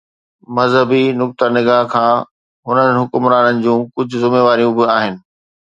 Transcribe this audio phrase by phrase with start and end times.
[0.57, 2.25] مذهبي نقطه نگاهه کان
[2.67, 5.15] هنن حڪمرانن جون ڪجهه ذميواريون به آهن.